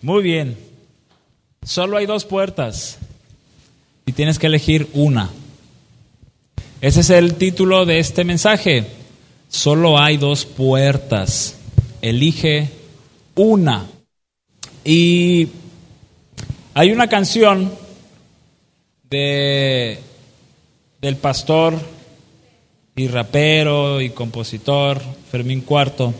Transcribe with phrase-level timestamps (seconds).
[0.00, 0.56] Muy bien.
[1.62, 2.98] Solo hay dos puertas
[4.06, 5.30] y tienes que elegir una.
[6.80, 8.86] Ese es el título de este mensaje.
[9.48, 11.56] Solo hay dos puertas.
[12.00, 12.68] Elige
[13.34, 13.86] una.
[14.84, 15.48] Y
[16.74, 17.72] hay una canción
[19.10, 19.98] de,
[21.00, 21.74] del pastor
[22.94, 26.14] y rapero y compositor Fermín Cuarto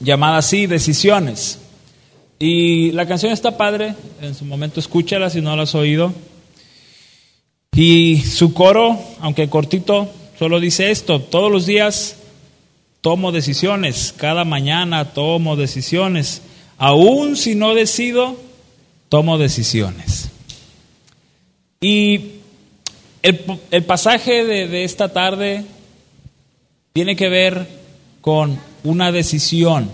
[0.00, 1.58] llamada así Decisiones.
[2.38, 6.12] Y la canción está padre, en su momento escúchala si no la has oído.
[7.74, 12.16] Y su coro, aunque cortito, solo dice esto, todos los días
[13.00, 16.42] tomo decisiones, cada mañana tomo decisiones,
[16.76, 18.36] aún si no decido,
[19.08, 20.30] tomo decisiones.
[21.80, 22.20] Y
[23.22, 25.64] el, pasaje de, de esta tarde
[26.92, 27.66] tiene que ver
[28.20, 29.90] con una decisión,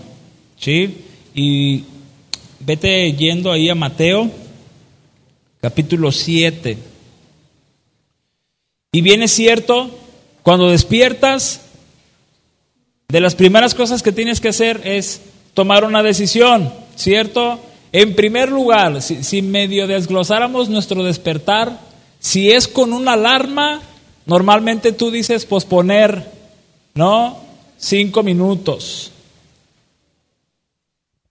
[0.59, 1.05] ¿sí?
[1.33, 1.83] Y
[2.65, 4.29] vete yendo ahí a Mateo,
[5.61, 6.77] capítulo 7.
[8.91, 9.91] Y bien es cierto,
[10.41, 11.61] cuando despiertas,
[13.07, 15.21] de las primeras cosas que tienes que hacer es
[15.53, 17.59] tomar una decisión, ¿cierto?
[17.91, 21.79] En primer lugar, si, si medio desglosáramos nuestro despertar,
[22.19, 23.81] si es con una alarma,
[24.25, 26.31] normalmente tú dices posponer,
[26.95, 27.37] ¿no?
[27.77, 29.11] Cinco minutos.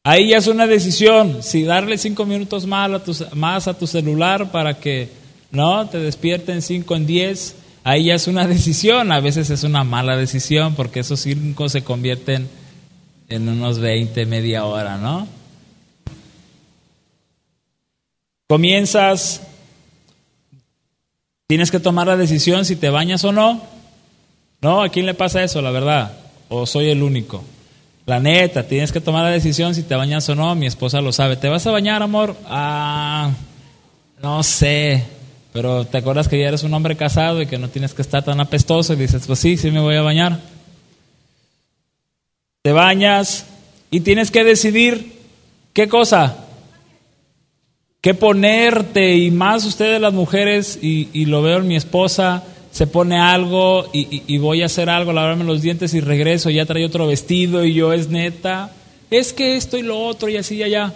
[0.07, 3.87] Ahí ya es una decisión, si darle cinco minutos más a tu, más a tu
[3.87, 5.09] celular para que
[5.51, 9.13] no te despierten cinco en diez, ahí ya es una decisión.
[9.13, 12.51] A veces es una mala decisión porque esos cinco se convierten
[13.31, 15.27] en unos 20, media hora, ¿no?
[18.47, 19.41] Comienzas,
[21.47, 23.63] tienes que tomar la decisión si te bañas o no.
[24.61, 24.83] ¿No?
[24.83, 26.13] ¿A quién le pasa eso, la verdad?
[26.51, 27.43] ¿O soy el único?
[28.07, 30.55] La neta, tienes que tomar la decisión si te bañas o no.
[30.55, 31.37] Mi esposa lo sabe.
[31.37, 32.37] ¿Te vas a bañar, amor?
[32.47, 33.31] Ah,
[34.23, 35.05] no sé.
[35.55, 38.23] Pero te acuerdas que ya eres un hombre casado y que no tienes que estar
[38.23, 38.93] tan apestoso.
[38.93, 40.39] Y dices, pues sí, sí me voy a bañar.
[42.61, 43.47] Te bañas
[43.91, 45.21] y tienes que decidir
[45.73, 46.37] qué cosa.
[48.03, 49.17] ¿Qué ponerte?
[49.17, 52.43] Y más ustedes las mujeres, y, y lo veo en mi esposa,
[52.75, 56.85] se pone algo y, voy a hacer algo, lavarme los dientes y regreso, ya trae
[56.85, 58.73] otro vestido y yo es neta,
[59.13, 60.93] es que esto y lo otro y así y allá.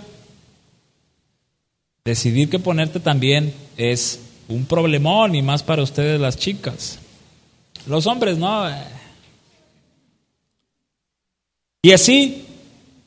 [2.05, 4.19] Decidir que ponerte también es
[4.49, 6.99] un problemón y más para ustedes las chicas.
[7.87, 8.69] Los hombres no.
[11.83, 12.45] Y así,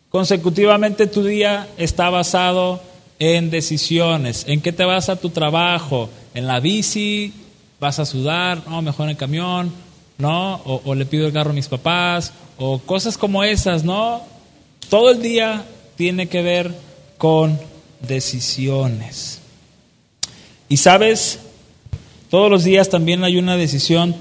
[0.07, 2.81] consecutivamente tu día está basado
[3.19, 4.45] en decisiones.
[4.47, 6.09] ¿En qué te vas a tu trabajo?
[6.33, 7.33] ¿En la bici?
[7.81, 9.71] Vas a sudar, no, mejor en el camión,
[10.19, 10.61] ¿no?
[10.65, 14.21] O, le pido el carro a mis papás, o cosas como esas, ¿no?
[14.87, 15.65] Todo el día
[15.95, 16.75] tiene que ver
[17.17, 17.59] con
[18.07, 19.39] decisiones.
[20.69, 21.39] Y sabes,
[22.29, 24.15] todos los días también hay una decisión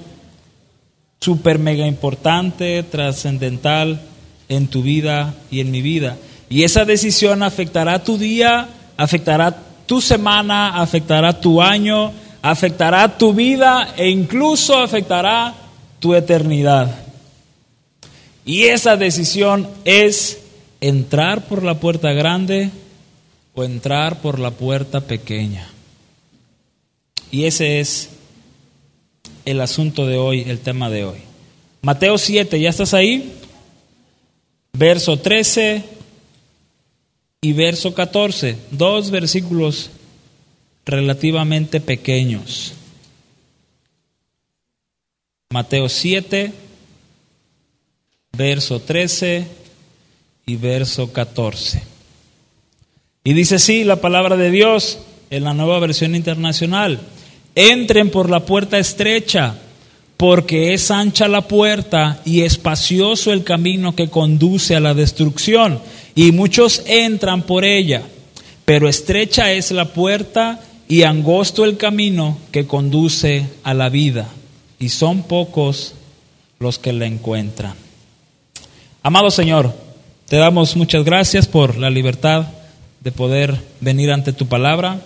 [1.21, 4.01] súper mega importante, trascendental
[4.49, 6.17] en tu vida y en mi vida.
[6.49, 9.55] Y esa decisión afectará tu día, afectará
[9.85, 12.11] tu semana, afectará tu año,
[12.43, 15.55] afectará tu vida e incluso afectará
[15.99, 17.05] tu eternidad.
[18.45, 20.41] Y esa decisión es
[20.81, 22.71] entrar por la puerta grande
[23.55, 25.69] o entrar por la puerta pequeña.
[27.31, 28.11] Y ese es
[29.45, 31.19] el asunto de hoy, el tema de hoy.
[31.83, 33.33] Mateo 7, ¿ya estás ahí?
[34.73, 35.85] Verso 13
[37.43, 39.91] y verso 14, dos versículos
[40.91, 42.75] relativamente pequeños.
[45.53, 46.53] Mateo 7,
[48.37, 49.47] verso 13
[50.47, 51.83] y verso 14.
[53.25, 55.01] Y dice así la palabra de Dios
[55.31, 57.01] en la nueva versión internacional.
[57.55, 59.57] Entren por la puerta estrecha,
[60.17, 65.81] porque es ancha la puerta y espacioso el camino que conduce a la destrucción,
[66.15, 68.03] y muchos entran por ella.
[68.65, 70.61] Pero estrecha es la puerta
[70.91, 74.29] y angosto el camino que conduce a la vida,
[74.81, 75.95] y son pocos
[76.59, 77.75] los que la encuentran.
[79.05, 79.73] Amado Señor,
[80.27, 82.49] te damos muchas gracias por la libertad
[83.03, 85.01] de poder venir ante tu palabra.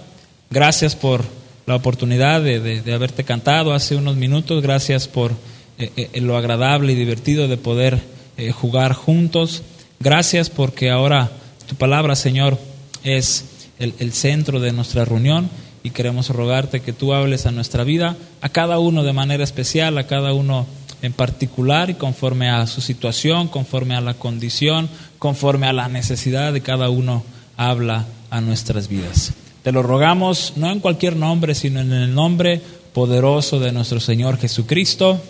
[0.48, 1.22] Gracias por
[1.66, 4.62] la oportunidad de, haberte cantado hace unos minutos.
[4.62, 5.32] Gracias por
[5.78, 8.00] eh, eh, lo agradable y divertido de poder
[8.38, 9.62] eh, jugar juntos.
[10.00, 11.30] Gracias porque ahora
[11.68, 12.58] tu palabra, Señor,
[13.02, 15.50] es el centro de nuestra reunión
[15.84, 19.98] y queremos rogarte que tú hables a nuestra vida, a cada uno de manera especial,
[19.98, 20.66] a cada uno
[21.02, 24.88] en particular y conforme a su situación, conforme a la condición,
[25.18, 27.22] conforme a la necesidad de cada uno
[27.58, 29.34] habla a nuestras vidas.
[29.62, 32.62] Te lo rogamos no en cualquier nombre, sino en el nombre
[32.94, 35.20] poderoso de nuestro Señor Jesucristo.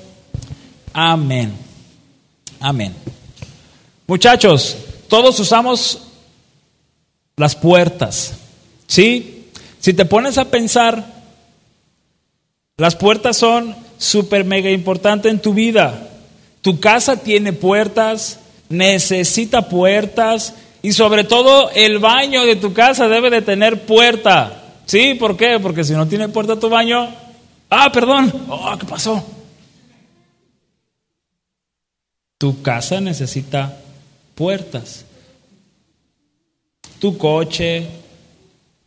[0.93, 1.53] Amén.
[2.61, 2.95] Amén.
[4.07, 4.77] Muchachos,
[5.09, 5.99] todos usamos
[7.37, 8.35] las puertas.
[8.87, 9.34] ¿Sí?
[9.85, 11.05] Si te pones a pensar,
[12.79, 16.09] las puertas son súper mega importantes en tu vida.
[16.63, 18.41] Tu casa tiene puertas,
[18.71, 24.63] necesita puertas y sobre todo el baño de tu casa debe de tener puerta.
[24.87, 25.17] ¿Sí?
[25.17, 25.61] ¿Por qué?
[25.61, 27.07] Porque si no tiene puerta tu baño,
[27.69, 29.23] ah, perdón, oh, ¿qué pasó?
[32.39, 33.77] Tu casa necesita
[34.35, 35.05] puertas.
[36.99, 37.87] Tu coche,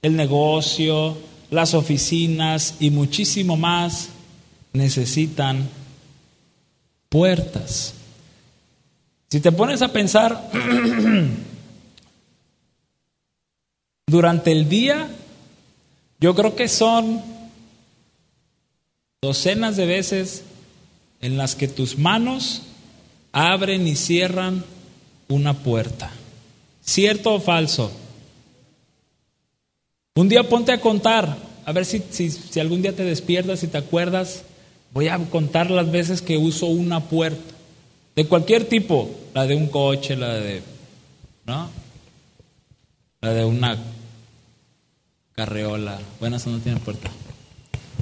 [0.01, 1.17] el negocio,
[1.49, 4.09] las oficinas y muchísimo más
[4.73, 5.67] necesitan
[7.09, 7.93] puertas.
[9.29, 10.49] Si te pones a pensar,
[14.07, 15.09] durante el día,
[16.19, 17.21] yo creo que son
[19.21, 20.43] docenas de veces
[21.21, 22.61] en las que tus manos
[23.31, 24.63] abren y cierran
[25.27, 26.11] una puerta.
[26.83, 27.91] ¿Cierto o falso?
[30.17, 33.77] Un día ponte a contar, a ver si, si, algún día te despiertas y te
[33.77, 34.41] acuerdas,
[34.91, 37.53] voy a contar las veces que uso una puerta,
[38.15, 40.63] de cualquier tipo, la de un coche, la de,
[41.45, 41.69] ¿no?
[43.21, 43.77] La de una
[45.33, 45.99] carreola.
[46.19, 47.11] Bueno, eso no tiene puerta.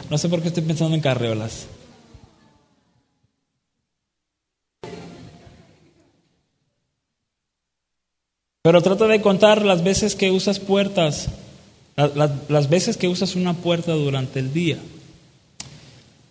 [0.09, 1.67] No sé por qué estoy pensando en carreolas.
[8.61, 11.27] Pero trata de contar las veces que usas puertas,
[11.95, 14.77] las, veces que usas una puerta durante el día.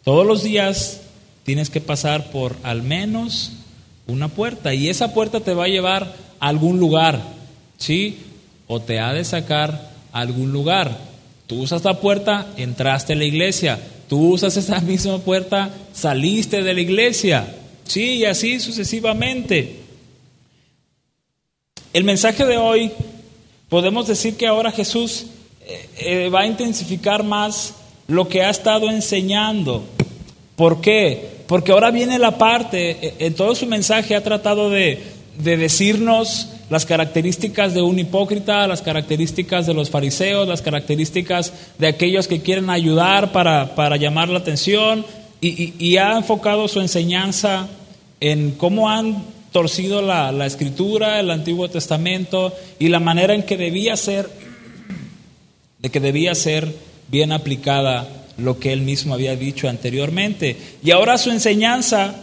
[0.04, 1.00] Todos los días
[1.44, 3.52] tienes que pasar por al menos
[4.06, 7.22] una puerta y esa puerta te va a llevar a algún lugar,
[7.78, 8.18] ¿sí?
[8.66, 10.98] O te ha de sacar a algún lugar.
[11.46, 13.80] Tú usas la puerta, entraste a la iglesia.
[14.08, 17.54] Tú usas esa misma puerta, saliste de la iglesia.
[17.86, 19.80] Sí, y así sucesivamente.
[21.94, 22.90] El mensaje de hoy,
[23.70, 25.26] podemos decir que ahora Jesús
[25.66, 27.74] eh, eh, va a intensificar más
[28.06, 29.82] lo que ha estado enseñando.
[30.56, 31.34] ¿Por qué?
[31.46, 36.86] Porque ahora viene la parte, eh, en todo su mensaje ha tratado de, decirnos las
[36.86, 42.70] características de un hipócrita, las características de los fariseos, las características de aquellos que quieren
[42.70, 45.04] ayudar para, llamar la atención
[45.40, 47.68] y, ha enfocado su enseñanza
[48.20, 53.56] en cómo han torcido la, la, escritura, el Antiguo Testamento y la manera en que
[53.56, 54.30] debía ser,
[55.84, 56.74] de que debía ser
[57.08, 58.08] bien aplicada
[58.38, 60.56] lo que él mismo había dicho anteriormente.
[60.82, 62.14] Y ahora su enseñanza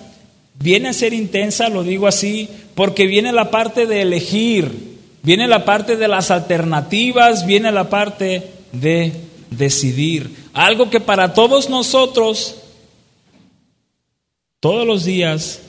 [0.57, 5.63] viene a ser intensa, lo digo así, porque viene la parte de elegir, viene la
[5.63, 9.11] parte de las alternativas, viene la parte de
[9.51, 10.31] decidir.
[10.53, 12.55] Algo que para todos nosotros,
[14.59, 15.59] todos los días,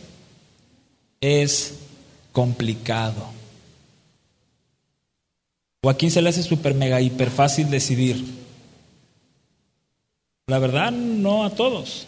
[1.21, 1.75] es
[2.33, 3.42] complicado.
[5.84, 8.25] O aquí se le hace súper mega hiper fácil decidir.
[10.46, 12.06] La verdad, no a todos.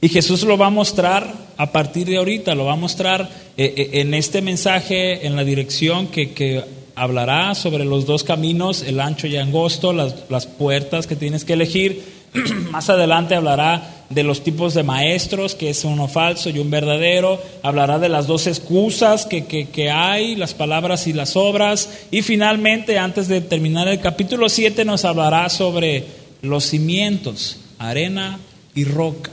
[0.00, 3.74] Y Jesús lo va a mostrar a partir de ahorita, lo va a mostrar eh,
[3.76, 6.64] eh, en este mensaje, en la dirección que,
[6.96, 11.52] hablará sobre los dos caminos, el ancho y angosto, las, las puertas que tienes que
[11.52, 12.02] elegir.
[12.72, 17.40] Más adelante hablará de los tipos de maestros, que es uno falso y un verdadero,
[17.62, 23.28] hablará de las dos excusas que, hay, las palabras y las obras, y finalmente, antes
[23.28, 26.04] de terminar el capítulo 7, nos hablará sobre
[26.42, 28.38] los cimientos, arena
[28.74, 29.30] y roca.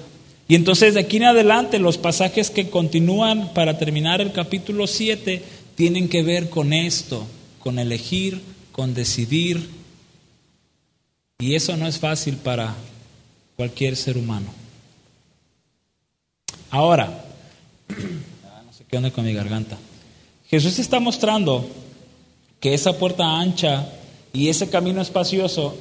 [0.48, 5.44] Y entonces de aquí en adelante los pasajes que continúan para terminar el capítulo 7
[5.76, 7.28] tienen que ver con esto,
[7.60, 9.70] con elegir, con decidir.
[11.38, 12.76] Y eso no es fácil para
[13.56, 14.59] cualquier ser humano.
[16.72, 17.26] Ahora,
[18.66, 19.78] no sé qué onda con mi garganta.
[20.48, 21.68] Jesús está mostrando
[22.60, 23.88] que esa puerta ancha
[24.34, 25.78] y ese camino espacioso,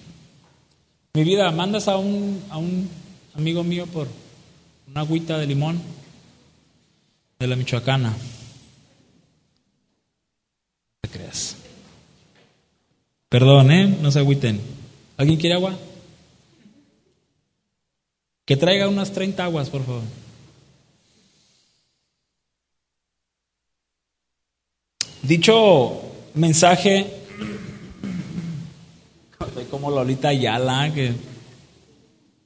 [1.14, 2.88] mi vida, mandas a un, a un
[3.34, 4.08] amigo mío por
[4.88, 5.80] una agüita de limón
[7.38, 8.10] de la Michoacana.
[8.10, 8.16] No
[11.02, 11.56] te creas.
[13.28, 13.86] Perdón, ¿eh?
[14.00, 14.60] No se agüiten.
[15.16, 15.76] ¿Alguien quiere agua?
[18.44, 20.02] Que traiga unas 30 aguas, por favor.
[25.22, 26.02] Dicho
[26.34, 27.06] mensaje,
[29.54, 31.12] soy como Lolita Ayala, que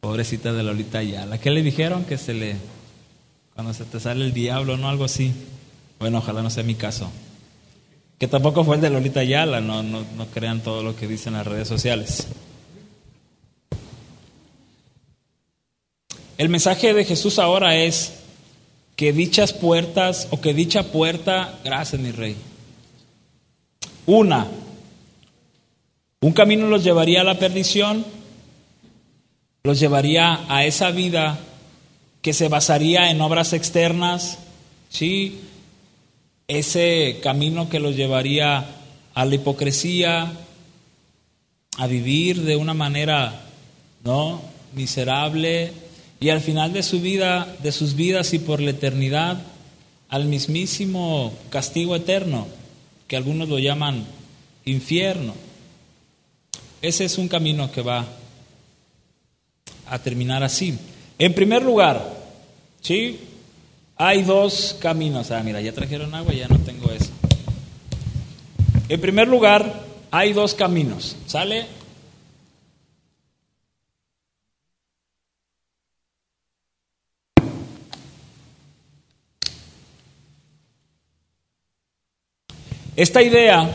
[0.00, 1.38] pobrecita de Lolita Ayala.
[1.38, 2.05] ¿Qué le dijeron?
[2.05, 2.57] Que se le,
[3.55, 4.91] cuando se te sale el diablo, ¿no?
[4.91, 5.33] Algo así.
[5.99, 7.11] Bueno, ojalá no sea mi caso.
[8.19, 11.33] Que tampoco fue el de Lolita Ayala, no, no, no crean todo lo que dicen
[11.33, 12.29] las redes sociales.
[16.38, 18.12] El mensaje de Jesús ahora es
[18.95, 22.37] que dichas puertas o que dicha puerta, gracias mi rey,
[24.05, 24.47] una,
[26.21, 28.05] un camino los llevaría a la perdición,
[29.64, 31.38] los llevaría a esa vida
[32.21, 34.38] que se basaría en obras externas,
[34.90, 35.40] ¿sí?
[36.49, 38.66] ese camino que los llevaría
[39.14, 40.33] a la hipocresía,
[41.78, 43.40] a vivir de una manera
[44.05, 44.43] no
[44.75, 45.86] miserable
[46.20, 49.42] y al final de su vida, de sus vidas y por la eternidad,
[50.08, 52.46] al mismísimo castigo eterno,
[53.08, 54.04] que algunos lo llaman
[54.64, 55.35] infierno.
[56.80, 58.06] Ese es un camino que va
[59.88, 60.78] a terminar así.
[61.18, 62.14] En primer lugar,
[62.80, 63.20] ¿sí?
[63.96, 65.30] Hay dos caminos.
[65.30, 67.11] Ah, mira, ya trajeron agua, ya no tengo eso.
[68.88, 71.16] En primer lugar, hay dos caminos.
[71.26, 71.66] ¿Sale?
[82.97, 83.71] Esta idea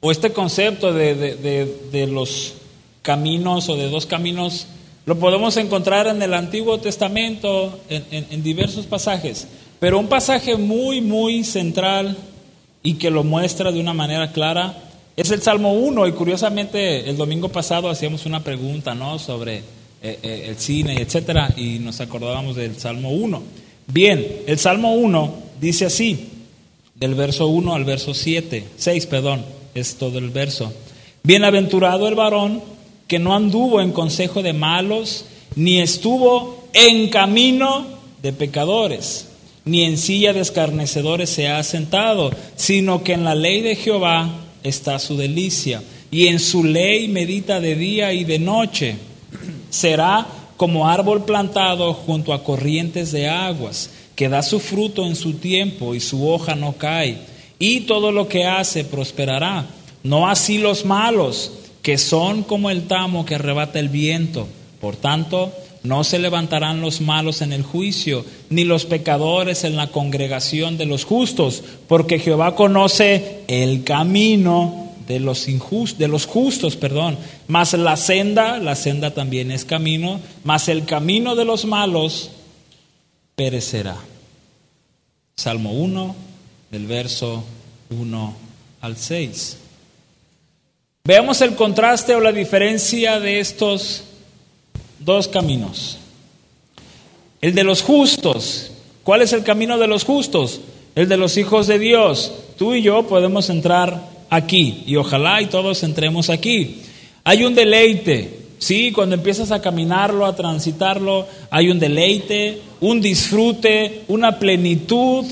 [0.00, 2.54] o este concepto de, los
[3.00, 4.66] caminos o de dos caminos
[5.06, 9.48] lo podemos encontrar en el Antiguo Testamento en, diversos pasajes,
[9.80, 12.18] pero un pasaje muy, muy central
[12.82, 14.76] y que lo muestra de una manera clara
[15.16, 19.18] es el Salmo 1 y curiosamente el domingo pasado hacíamos una pregunta ¿no?
[19.18, 23.42] sobre eh, eh, el cine, etcétera, y nos acordábamos del Salmo 1.
[23.86, 26.37] Bien, el Salmo 1 dice así:
[26.98, 30.72] del verso 1 al verso 7, 6, perdón, es todo el verso.
[31.22, 32.60] Bienaventurado el varón
[33.06, 35.24] que no anduvo en consejo de malos,
[35.54, 37.86] ni estuvo en camino
[38.20, 39.28] de pecadores,
[39.64, 44.30] ni en silla de escarnecedores se ha sentado, sino que en la ley de Jehová
[44.64, 48.96] está su delicia, y en su ley medita de día y de noche.
[49.70, 50.26] Será
[50.56, 55.94] como árbol plantado junto a corrientes de aguas que da su fruto en su tiempo
[55.94, 57.18] y su hoja no cae,
[57.60, 59.66] y todo lo que hace prosperará.
[60.02, 64.48] No así los malos, que son como el tamo que arrebata el viento.
[64.80, 65.52] Por tanto,
[65.84, 70.86] no se levantarán los malos en el juicio, ni los pecadores en la congregación de
[70.86, 77.16] los justos, porque Jehová conoce el camino de los injustos, de los justos, perdón.
[77.46, 82.32] Mas la senda, la senda también es camino, mas el camino de los malos
[83.38, 83.96] perecerá.
[85.36, 86.16] Salmo 1,
[86.72, 87.44] del verso
[87.90, 88.36] 1
[88.80, 89.56] al 6.
[91.04, 94.02] Veamos el contraste o la diferencia de estos
[94.98, 95.98] dos caminos.
[97.40, 98.72] El de los justos.
[99.04, 100.60] ¿Cuál es el camino de los justos?
[100.96, 102.32] El de los hijos de Dios.
[102.58, 106.82] Tú y yo podemos entrar aquí y ojalá y todos entremos aquí.
[107.22, 114.02] Hay un deleite, Sí, cuando empiezas a caminarlo, a transitarlo, hay un deleite, un disfrute,
[114.08, 115.24] una plenitud.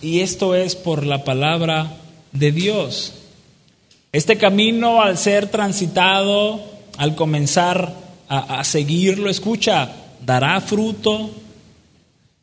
[0.00, 1.96] Y esto es por la palabra
[2.32, 3.14] de Dios.
[4.12, 6.60] Este camino al ser transitado,
[6.96, 7.94] al comenzar
[8.28, 9.90] a, seguirlo, escucha,
[10.24, 11.30] dará fruto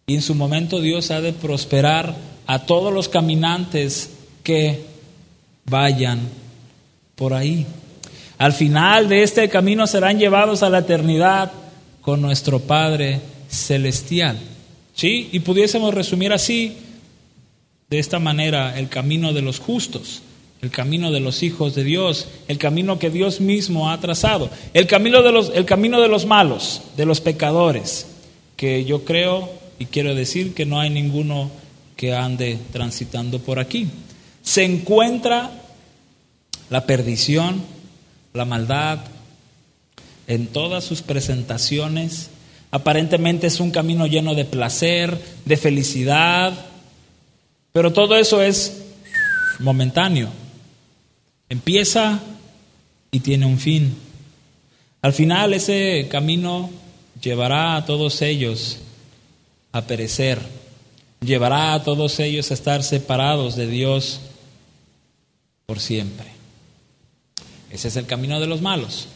[0.08, 2.15] y en su momento Dios ha de prosperar
[2.48, 4.12] a todos los caminantes
[4.44, 4.84] que
[5.65, 6.20] vayan
[7.15, 7.65] por ahí.
[8.38, 11.51] Al final de este camino serán llevados a la eternidad
[12.01, 14.38] con nuestro Padre Celestial.
[14.94, 15.30] ¿Sí?
[15.32, 16.77] Y pudiésemos resumir así,
[17.89, 20.22] de esta manera, el camino de los justos,
[20.62, 24.88] el camino de los hijos de Dios, el camino que Dios mismo ha trazado, el
[24.88, 28.08] camino de los, el camino de los malos, de los pecadores,
[28.56, 29.50] que yo creo
[29.80, 31.51] y quiero decir que no hay ninguno
[31.96, 33.88] que ande transitando por aquí.
[34.42, 35.51] Se encuentra
[36.70, 37.62] la perdición,
[38.36, 39.00] la maldad,
[40.27, 42.30] en todas sus presentaciones.
[42.72, 46.54] Aparentemente es un camino lleno de placer, de felicidad,
[47.72, 48.84] pero todo eso es
[49.60, 50.30] momentáneo.
[51.50, 52.20] Empieza
[53.12, 53.96] y tiene un fin.
[55.01, 56.70] Al final ese camino
[57.22, 58.80] llevará a todos ellos
[59.72, 60.39] a perecer,
[61.22, 64.20] llevará a todos ellos a estar separados de Dios
[65.65, 66.35] por siempre.
[67.72, 69.08] Ese es el camino de los malos.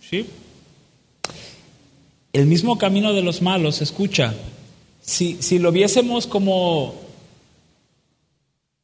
[0.00, 0.26] ¿Sí?
[2.32, 4.34] El mismo camino de los malos, escucha,
[5.00, 6.94] si, si lo viésemos como,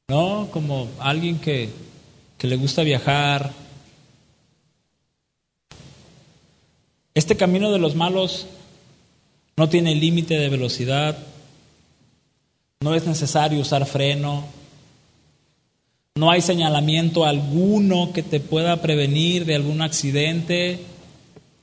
[0.08, 0.48] ¿no?
[0.50, 1.68] Como alguien que,
[2.38, 3.52] que le gusta viajar.
[7.14, 8.46] Este camino de los malos
[9.56, 11.18] no tiene límite de velocidad,
[12.80, 14.44] no es necesario usar freno,
[16.14, 20.80] No hay señalamiento alguno que te pueda prevenir de algún accidente.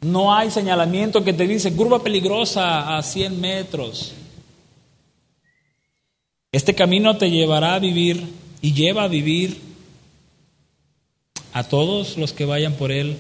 [0.02, 4.14] No hay señalamiento que te dice curva peligrosa a 100 metros.
[6.52, 8.26] Este camino te llevará a vivir
[8.62, 9.62] y lleva a vivir
[11.54, 13.18] a todos los que vayan por él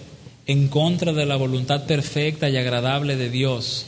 [0.47, 3.85] en contra de la voluntad perfecta y agradable de Dios.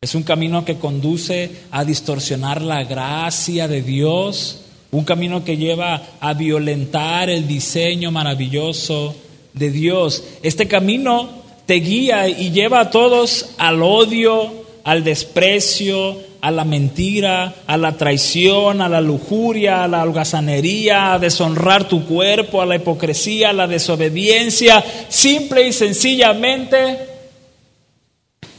[0.00, 6.02] Es un camino que conduce a distorsionar la gracia de Dios, un camino que lleva
[6.20, 9.14] a violentar el diseño maravilloso
[9.52, 10.24] de Dios.
[10.42, 11.28] Este camino
[11.66, 14.52] te guía y lleva a todos al odio,
[14.84, 21.18] al desprecio, a la mentira, a la traición, a la lujuria, a la holgazanería, a
[21.18, 26.98] deshonrar tu cuerpo, a la hipocresía, a la desobediencia, simple y sencillamente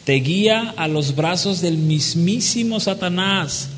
[0.03, 3.70] te guía a los brazos del mismísimo Satanás.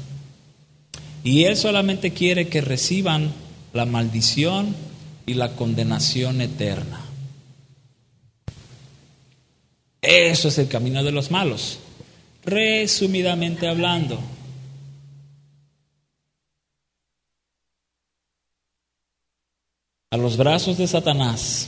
[1.27, 3.34] Y él solamente quiere que reciban
[3.74, 4.74] la maldición
[5.25, 7.01] y la condenación eterna.
[10.01, 11.79] Eso es el camino de los malos
[12.46, 14.17] resumidamente hablando.
[20.12, 21.67] A los brazos de Satanás.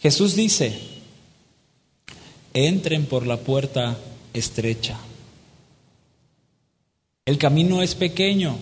[0.00, 0.80] Jesús dice,
[2.54, 3.98] entren por la puerta
[4.34, 4.98] estrecha.
[7.24, 8.58] El camino es pequeño,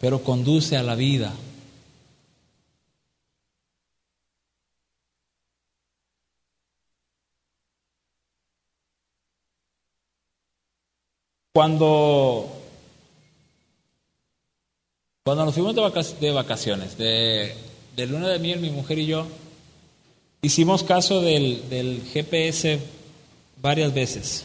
[0.00, 1.32] pero conduce a la vida.
[11.54, 12.52] Cuando,
[15.24, 17.54] cuando nos fuimos de, vacaciones, de,
[17.96, 19.26] de luna de miel, mi mujer y yo,
[20.42, 22.95] hicimos caso del, del GPS
[23.60, 24.44] varias veces.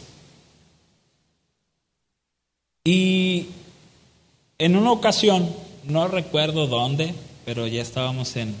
[2.84, 3.46] Y
[4.58, 5.48] en una ocasión,
[5.84, 8.54] no recuerdo dónde, pero ya estábamos en,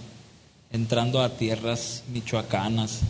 [0.70, 3.00] entrando a tierras michoacanas.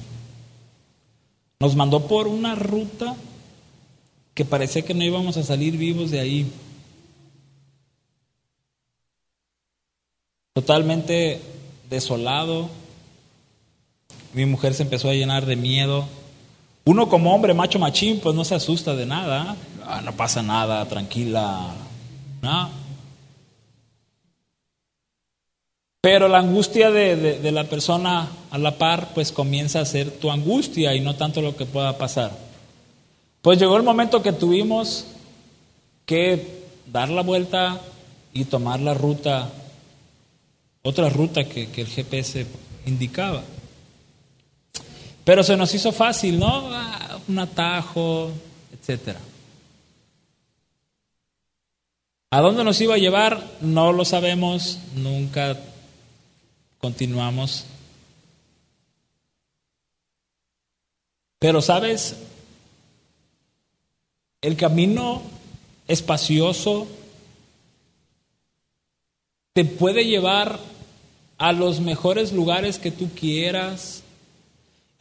[1.61, 3.15] Nos mandó por una ruta
[4.35, 6.51] que parecía que no íbamos a salir vivos de ahí.
[10.55, 11.41] Totalmente
[11.89, 12.69] desolado.
[14.33, 16.07] Mi mujer se empezó a llenar de miedo.
[16.85, 19.57] Uno como hombre macho machín, pues no se asusta de nada.
[19.85, 21.75] Ah, no pasa nada, tranquila.
[26.01, 30.31] Pero la angustia de, de la persona a la par, pues comienza a ser tu
[30.31, 32.33] angustia y no tanto lo que pueda pasar.
[33.43, 35.07] Pues llegó el momento que tuvimos
[36.07, 37.81] que dar la vuelta
[38.33, 39.51] y tomar la ruta,
[40.83, 42.47] otra ruta que, el GPS
[42.87, 43.43] indicaba.
[45.25, 46.75] Pero se nos hizo fácil, ¿no?
[46.75, 48.31] Ah, un atajo,
[48.73, 49.21] etcétera.
[52.31, 53.47] ¿A dónde nos iba a llevar?
[53.61, 55.59] No lo sabemos, nunca
[56.79, 57.67] continuamos.
[61.39, 62.17] Pero sabes,
[64.41, 65.23] el camino
[65.89, 66.87] espacioso
[69.53, 70.59] te puede llevar
[71.39, 74.02] a los mejores lugares que tú quieras.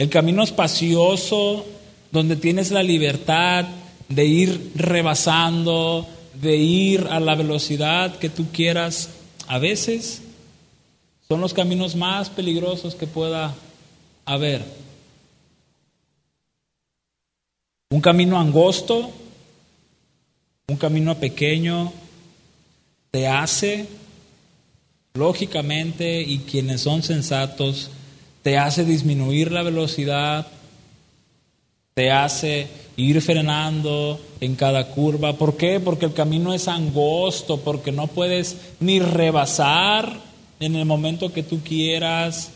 [0.01, 1.63] El camino espacioso
[2.11, 3.67] donde tienes la libertad
[4.09, 6.07] de ir rebasando,
[6.41, 9.11] de ir a la velocidad que tú quieras,
[9.45, 10.23] a veces
[11.27, 13.53] son los caminos más peligrosos que pueda
[14.25, 14.63] haber.
[17.91, 19.11] Un camino angosto
[20.67, 21.93] un camino pequeño
[23.11, 23.85] te hace,
[25.13, 27.91] lógicamente, y quienes son sensatos,
[28.43, 30.47] te hace disminuir la velocidad,
[31.93, 35.37] te hace ir frenando en cada curva.
[35.37, 35.79] ¿Por qué?
[35.79, 40.19] Porque el camino es angosto, porque no puedes ni rebasar
[40.59, 42.51] en el momento que tú quieras.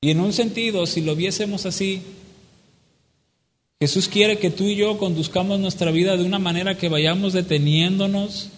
[0.00, 2.02] Y en un sentido, si lo viésemos así,
[3.80, 8.50] Jesús quiere que tú y yo conduzcamos nuestra vida de una manera que vayamos deteniéndonos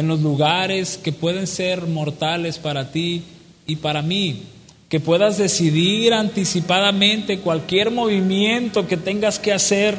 [0.00, 3.22] en los lugares que pueden ser mortales para ti
[3.66, 4.44] y para mí.
[4.88, 9.98] Que puedas decidir anticipadamente cualquier movimiento que tengas que hacer.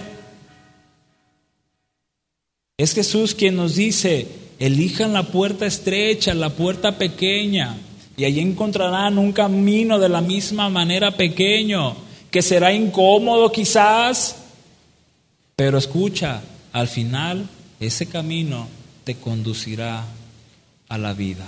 [2.78, 7.78] Es Jesús quien nos dice, elijan la puerta estrecha, la puerta pequeña,
[8.18, 11.96] y allí encontrarán un camino de la misma manera pequeño,
[12.32, 14.36] que será incómodo quizás,
[15.56, 16.42] pero escucha,
[16.74, 17.48] al final
[17.80, 20.06] ese camino te conducirá
[20.90, 21.46] a la vida.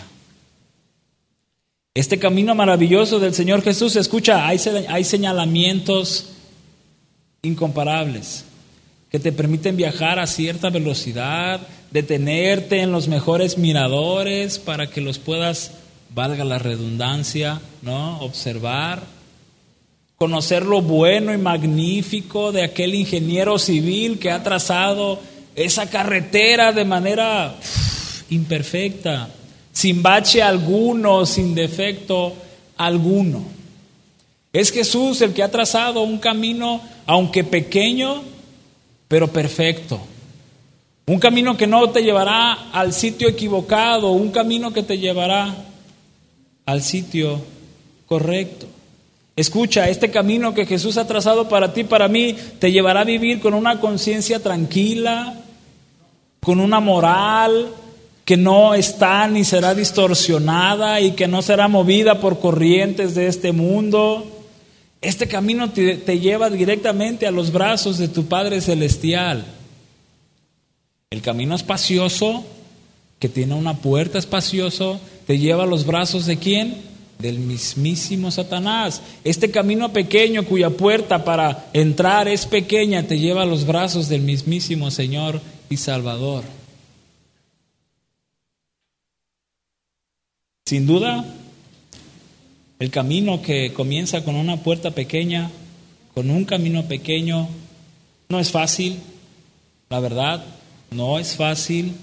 [1.96, 4.58] Este camino maravilloso del Señor Jesús, escucha, hay,
[5.04, 6.30] señalamientos
[7.44, 8.46] incomparables,
[9.10, 11.62] que te permiten viajar a cierta velocidad,
[11.92, 15.74] detenerte en los mejores miradores para que los puedas,
[16.16, 18.20] valga la redundancia, ¿no?
[18.22, 19.04] observar,
[20.16, 25.20] conocer lo bueno y magnífico de aquel ingeniero civil que ha trazado
[25.56, 27.56] esa carretera de manera
[28.30, 29.30] imperfecta,
[29.72, 32.34] sin bache alguno, sin defecto
[32.78, 33.44] alguno.
[34.52, 38.24] Es Jesús el que ha trazado un camino, aunque pequeño,
[39.08, 40.00] pero perfecto.
[41.06, 45.54] Un camino que no te llevará al sitio equivocado, un camino que te llevará
[46.66, 47.42] al sitio
[48.06, 48.68] correcto.
[49.36, 53.40] Escucha, este camino que Jesús ha trazado para ti, para mí, te llevará a vivir
[53.42, 55.43] con una conciencia tranquila,
[56.44, 57.70] con una moral
[58.26, 63.52] que no está ni será distorsionada y que no será movida por corrientes de este
[63.52, 64.26] mundo.
[65.02, 69.46] Este camino te, te lleva directamente a los brazos de tu Padre Celestial.
[71.10, 72.44] El camino espacioso,
[73.20, 76.76] que tiene una puerta espacioso, te lleva a los brazos de quién?
[77.20, 79.02] Del mismísimo Satanás.
[79.24, 84.22] Este camino pequeño cuya puerta para entrar es pequeña, te lleva a los brazos del
[84.22, 86.44] mismísimo Señor y Salvador.
[90.66, 91.26] Sin duda,
[92.80, 95.52] el camino que comienza con una puerta pequeña,
[96.14, 97.48] con un camino pequeño,
[98.30, 99.00] no es fácil,
[99.90, 100.44] la verdad,
[100.92, 101.94] no es fácil,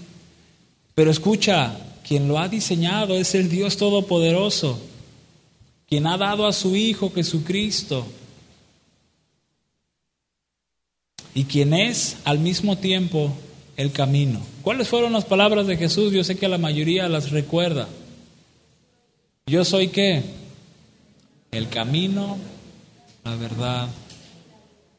[0.95, 4.81] pero escucha, quien lo ha diseñado es el Dios Todopoderoso,
[5.89, 8.07] quien ha dado a su Hijo Jesucristo
[11.35, 13.33] y quien es al mismo tiempo
[13.81, 14.43] el camino.
[14.61, 16.13] ¿Cuáles fueron las palabras de Jesús?
[16.13, 17.89] Yo sé que la mayoría las recuerda.
[19.47, 20.23] Yo soy qué?
[21.51, 22.37] El camino,
[23.25, 23.89] la verdad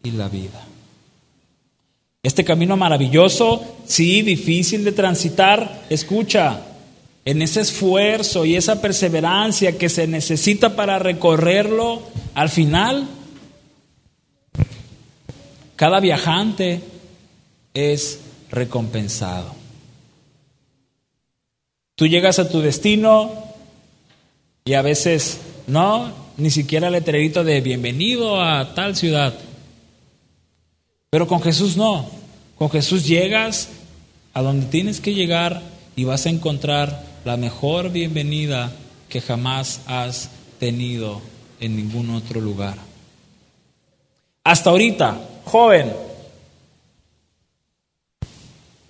[0.02, 0.66] y la vida.
[2.24, 6.62] Este camino maravilloso, sí, difícil de transitar, escucha,
[7.24, 12.02] en ese esfuerzo y esa perseverancia que se necesita para recorrerlo,
[12.34, 13.08] al final,
[15.76, 16.82] cada viajante
[17.76, 19.56] es recompensado.
[21.96, 23.32] Tú llegas a tu destino
[24.66, 29.34] y a veces no, ni siquiera el letrerito de bienvenido a tal ciudad.
[31.10, 32.08] Pero con Jesús no.
[32.58, 33.70] Con Jesús llegas
[34.34, 35.62] a donde tienes que llegar
[35.96, 38.72] y vas a encontrar la mejor bienvenida
[39.10, 41.22] que jamás has tenido
[41.60, 42.78] en ningún otro lugar.
[44.44, 45.94] Hasta ahorita, joven,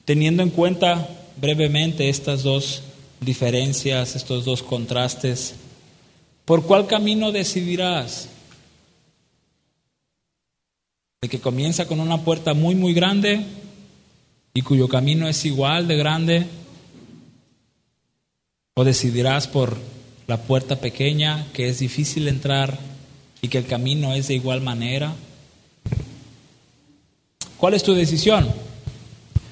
[0.06, 2.84] teniendo en cuenta brevemente estas dos
[3.20, 5.56] diferencias, estos dos contrastes,
[6.46, 8.30] ¿por cuál camino decidirás?
[11.24, 13.46] el que comienza con una puerta muy, muy grande
[14.56, 16.48] y cuyo camino es igual de grande,
[18.74, 19.78] o decidirás por
[20.26, 22.80] la puerta pequeña que es difícil entrar
[23.40, 25.14] y que el camino es de igual manera.
[27.58, 28.52] ¿Cuál es tu decisión?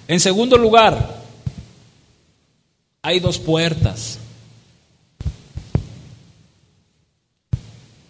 [0.10, 1.22] En segundo lugar,
[3.04, 4.17] hay dos puertas.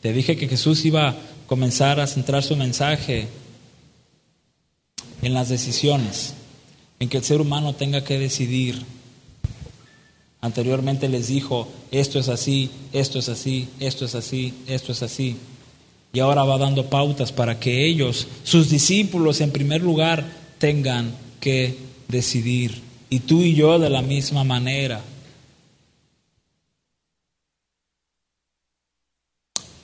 [0.02, 3.28] Te dije que Jesús iba a comenzar a centrar su mensaje
[5.22, 6.36] en las decisiones,
[7.02, 8.82] en que el ser humano tenga que decidir.
[10.40, 15.36] Anteriormente les dijo, esto es así, esto es así, esto es así, esto es así.
[16.14, 20.26] Y ahora va dando pautas para que ellos, sus discípulos en primer lugar,
[20.60, 22.82] tengan que decidir.
[23.10, 25.02] Y tú y yo de la misma manera.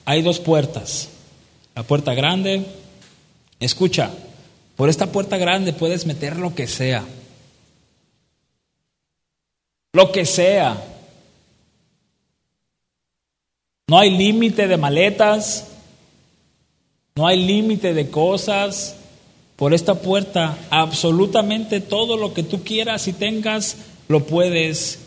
[0.05, 1.09] Hay dos puertas.
[1.73, 2.65] La puerta grande,
[3.59, 4.11] escucha,
[4.75, 7.03] por esta puerta grande puedes meter lo que sea.
[9.93, 10.83] Lo que sea.
[13.87, 15.67] No hay límite de maletas.
[17.15, 18.97] No hay límite de cosas.
[19.55, 24.99] Por esta puerta absolutamente todo lo que tú quieras y tengas lo puedes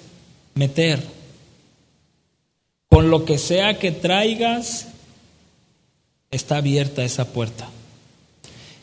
[0.54, 1.00] meter.
[2.88, 4.88] Con lo que sea que traigas
[6.30, 7.68] está abierta esa puerta.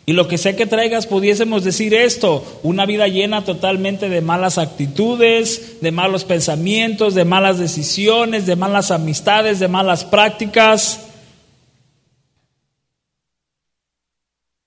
[0.07, 4.59] Y lo que sea que traigas, pudiésemos decir esto, una vida llena totalmente de malas
[4.59, 11.04] actitudes, de malos pensamientos, de malas decisiones, de malas amistades, de malas prácticas.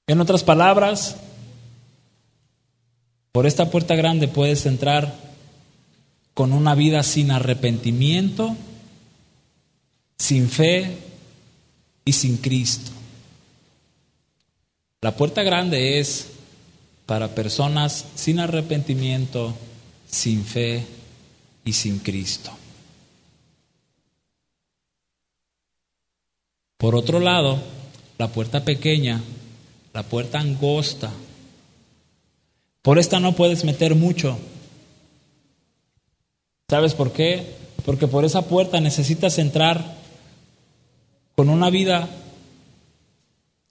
[0.08, 1.16] En otras palabras,
[3.30, 5.14] por esta puerta grande puedes entrar
[6.32, 8.56] con una vida sin arrepentimiento,
[10.18, 10.96] sin fe
[12.06, 12.90] y sin Cristo.
[15.02, 16.28] La puerta grande es
[17.04, 19.54] para personas sin arrepentimiento,
[20.10, 20.86] sin fe
[21.66, 22.50] y sin Cristo.
[26.78, 27.58] Por otro lado,
[28.16, 29.20] la puerta pequeña,
[29.98, 31.10] la puerta angosta,
[32.82, 34.38] por esta no puedes meter mucho.
[36.70, 37.42] ¿Sabes por qué?
[37.84, 39.96] Porque por esa puerta necesitas entrar
[41.34, 42.08] con una vida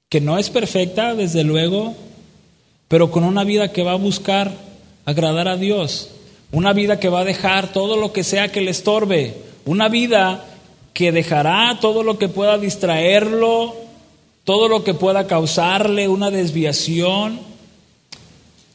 [0.10, 1.96] que no es perfecta, desde luego,
[2.90, 4.52] pero con una vida que va a buscar
[5.06, 6.10] agradar a Dios,
[6.52, 10.44] una vida que va a dejar todo lo que sea que le estorbe, una vida
[10.94, 13.87] que dejará todo lo que pueda distraerlo,
[14.48, 17.42] todo lo que pueda causarle una desviación.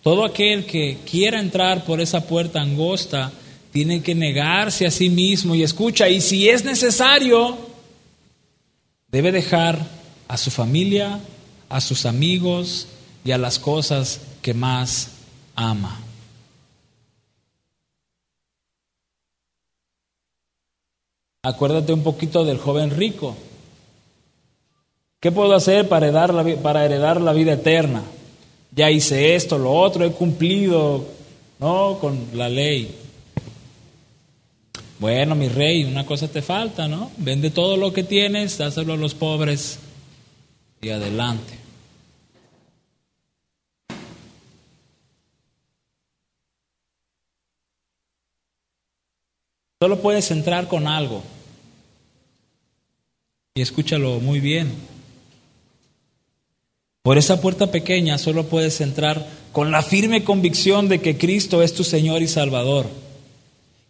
[0.02, 3.32] Todo aquel que quiera entrar por esa puerta angosta
[3.72, 7.56] tiene que negarse a sí mismo y escucha, y si es necesario,
[9.11, 9.78] debe dejar
[10.28, 11.18] a su familia,
[11.70, 12.88] a sus amigos
[13.24, 15.12] y a las cosas que más
[15.54, 16.02] ama.
[21.42, 23.38] Acuérdate un poquito del joven rico.
[25.22, 28.02] ¿Qué puedo hacer para heredar la, para heredar la vida eterna?
[28.72, 31.06] Ya hice esto, lo otro, he cumplido
[31.61, 31.98] ¿no?
[32.00, 32.92] con la ley.
[34.98, 37.12] Bueno, mi rey, una cosa te falta, ¿no?
[37.18, 39.78] Vende todo lo que tienes, dáselo a los pobres
[40.80, 41.56] y adelante.
[49.80, 51.22] Solo puedes entrar con algo.
[53.54, 54.91] Y escúchalo muy bien.
[57.02, 61.74] Por esa puerta pequeña solo puedes entrar con la firme convicción de que Cristo es
[61.74, 62.86] tu Señor y Salvador.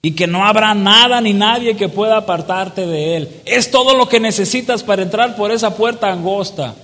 [0.00, 3.28] Y que no habrá nada ni nadie que pueda apartarte de Él.
[3.44, 6.74] Es todo lo que necesitas para entrar por esa puerta angosta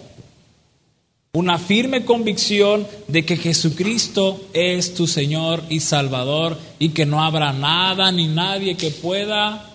[1.33, 7.53] una firme convicción de que Jesucristo es tu Señor y Salvador y que no habrá
[7.53, 9.71] nada ni nadie que pueda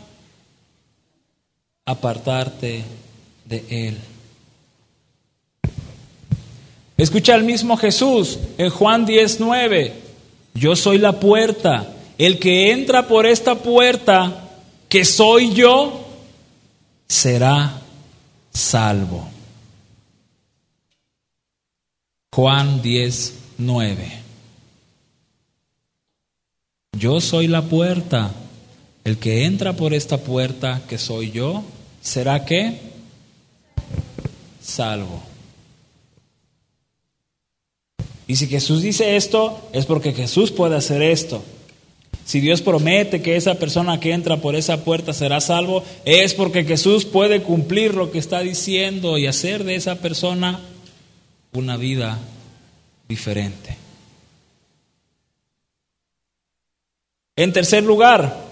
[1.86, 2.84] apartarte
[3.46, 3.98] de Él.
[7.04, 9.94] Escucha al mismo Jesús en Juan 19,
[10.54, 11.86] yo soy la puerta,
[12.18, 14.48] el que entra por esta puerta,
[14.88, 16.08] que soy yo,
[17.06, 17.82] será
[18.54, 19.28] salvo.
[22.34, 24.12] Juan 10, 9.
[26.98, 28.32] Yo soy la puerta.
[29.04, 31.66] El que entra por esta puerta, que soy yo,
[32.02, 32.80] será que
[34.62, 35.33] salvo.
[38.28, 41.44] Y si Jesús dice esto, es porque Jesús puede hacer esto.
[42.26, 46.64] Si Dios promete que esa persona que entra por esa puerta será salvo, es porque
[46.64, 50.62] Jesús puede cumplir lo que está diciendo y hacer de esa persona
[51.52, 52.18] una vida
[53.10, 53.78] diferente.
[57.36, 58.46] En tercer lugar,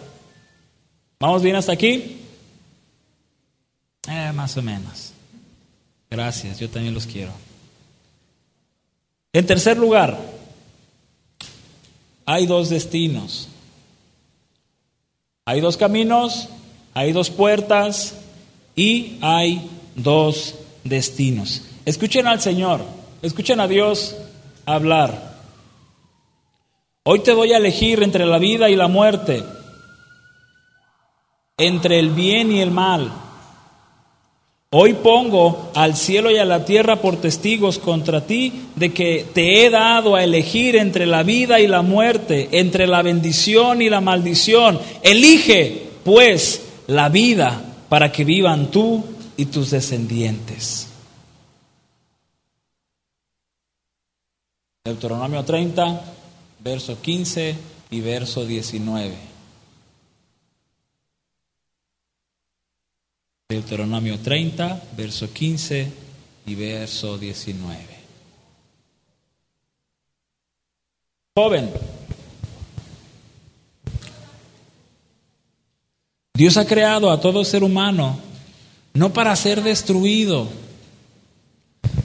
[1.19, 2.17] ¿vamos bien hasta aquí?
[4.09, 5.13] Eh, más o menos.
[6.09, 7.31] Gracias, yo también los quiero.
[9.33, 10.17] En tercer lugar,
[12.25, 13.47] hay dos destinos.
[15.45, 16.49] Hay dos caminos,
[16.93, 18.15] hay dos puertas
[18.75, 21.63] y hay dos destinos.
[21.85, 22.81] Escuchen al Señor,
[23.21, 24.15] escuchen a Dios
[24.65, 25.31] hablar.
[27.03, 29.43] Hoy te voy a elegir entre la vida y la muerte,
[31.57, 33.11] entre el bien y el mal.
[34.73, 39.65] Hoy pongo al cielo y a la tierra por testigos contra ti de que te
[39.65, 43.99] he dado a elegir entre la vida y la muerte, entre la bendición y la
[43.99, 44.79] maldición.
[45.03, 49.03] Elige, pues, la vida para que vivan tú
[49.35, 50.87] y tus descendientes.
[54.85, 56.01] Deuteronomio 30,
[56.63, 57.55] verso 15
[57.89, 59.30] y verso 19.
[63.51, 65.91] Deuteronomio 30, verso 15
[66.45, 67.77] y verso 19.
[71.35, 71.69] Joven,
[76.33, 78.17] Dios ha creado a todo ser humano
[78.93, 80.47] no para ser destruido.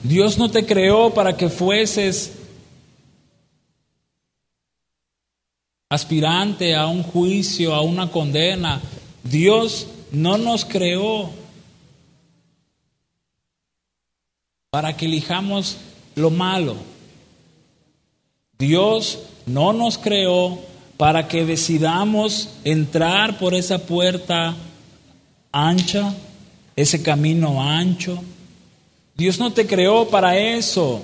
[0.03, 2.33] Dios no te creó para que fueses
[5.89, 8.81] aspirante a un juicio, a una condena.
[9.23, 11.31] Dios no nos creó
[14.71, 15.79] para que elijamos
[16.15, 16.77] lo malo.
[18.59, 20.59] Dios no nos creó
[20.97, 24.57] para que decidamos entrar por esa puerta
[25.53, 26.15] ancha,
[26.75, 28.23] ese camino ancho.
[29.15, 31.03] Dios no te creó para eso.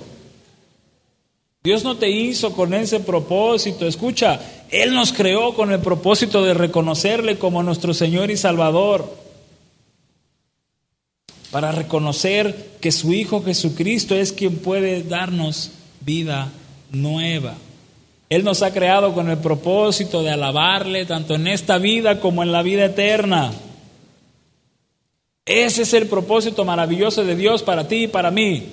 [1.62, 3.86] Dios no te hizo con ese propósito.
[3.86, 4.40] Escucha,
[4.72, 9.06] Él nos creó con el propósito de reconocerle como nuestro Señor y Salvador.
[11.50, 16.50] Para reconocer que su Hijo Jesucristo es quien puede darnos vida
[16.90, 17.54] nueva.
[18.30, 22.50] Él nos ha creado con el propósito de alabarle tanto en esta vida como en
[22.50, 23.52] la vida eterna.
[25.44, 28.68] Ese es el propósito maravilloso de Dios para ti y para mí.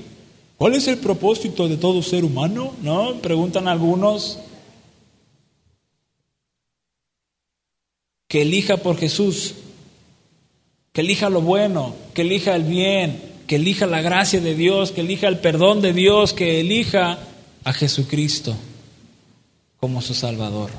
[0.58, 2.72] ¿Cuál es el propósito de todo ser humano?
[2.82, 3.16] ¿No?
[3.16, 4.40] Preguntan algunos.
[8.30, 9.56] Que elija por Jesús,
[10.94, 15.02] que elija lo bueno, que elija el bien, que elija la gracia de Dios, que
[15.02, 17.18] elija el perdón de Dios, que elija
[17.64, 18.56] a Jesucristo
[19.80, 20.70] como su Salvador.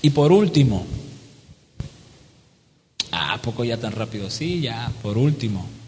[0.00, 0.84] Y por último,
[3.12, 5.81] ah, poco ya tan rápido, sí, ya, por último.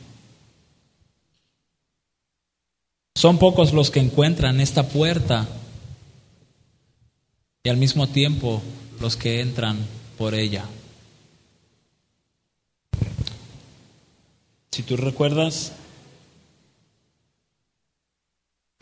[3.17, 5.49] Son pocos los que encuentran esta puerta
[7.63, 8.61] y al mismo tiempo
[9.01, 9.79] los que entran
[10.19, 10.65] por ella.
[14.73, 15.73] Si tú recuerdas,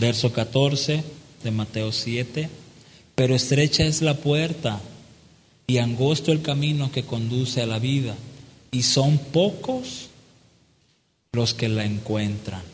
[0.00, 1.04] verso 14
[1.44, 2.48] de Mateo 7,
[3.14, 4.80] pero estrecha es la puerta
[5.66, 8.16] y angosto el camino que conduce a la vida,
[8.70, 10.08] y son pocos
[11.32, 12.71] los que la encuentran.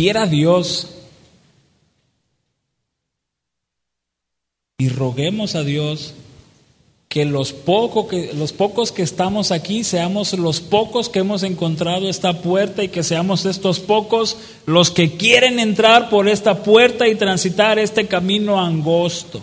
[0.00, 0.86] Quiera Dios
[4.78, 6.14] y roguemos a Dios
[7.10, 7.52] que los,
[8.08, 12.88] que los pocos que estamos aquí seamos los pocos que hemos encontrado esta puerta y
[12.88, 18.58] que seamos estos pocos los que quieren entrar por esta puerta y transitar este camino
[18.58, 19.42] angosto.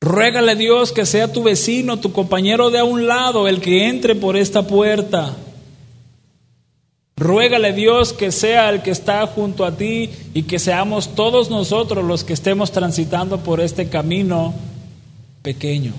[0.00, 3.88] Ruégale a Dios que sea tu vecino, tu compañero de a un lado, el que
[3.88, 5.36] entre por esta puerta.
[7.20, 12.02] Ruégale Dios que sea el que está junto a ti y que seamos todos nosotros
[12.02, 14.54] los que estemos transitando por este camino
[15.42, 15.92] pequeño.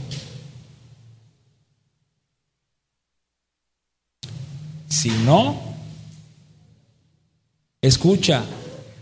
[4.89, 5.61] Si no,
[7.83, 8.43] escucha,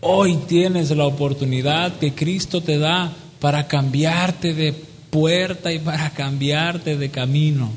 [0.02, 4.74] hoy tienes la oportunidad que Cristo te da para cambiarte de
[5.08, 7.70] puerta y para cambiarte de camino.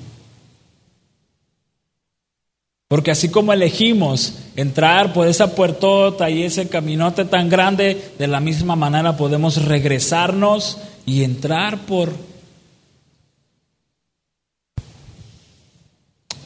[2.94, 8.40] Porque así como elegimos entrar por esa puertota y ese caminote tan grande, de la
[8.40, 12.14] misma manera podemos regresarnos y entrar por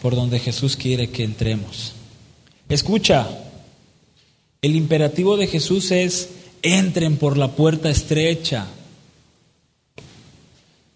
[0.02, 1.92] por donde Jesús quiere que entremos.
[2.70, 3.28] Escucha,
[4.62, 6.30] el imperativo de Jesús es
[6.62, 8.68] entren por la puerta estrecha.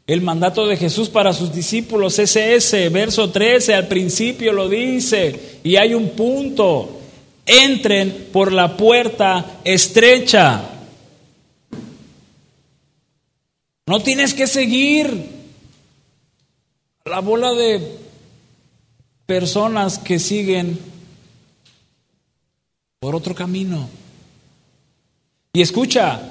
[0.08, 5.60] El mandato de Jesús para sus discípulos es ese, verso 13, al principio lo dice,
[5.64, 7.00] y hay un punto,
[7.46, 10.70] entren por la puerta estrecha.
[13.86, 15.30] No tienes que seguir
[17.06, 17.98] la bola de
[19.26, 20.80] personas que siguen
[23.00, 23.90] por otro camino.
[25.54, 26.22] Y escucha,